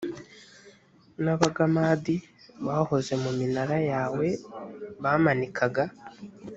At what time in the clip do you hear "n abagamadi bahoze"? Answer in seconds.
1.23-3.13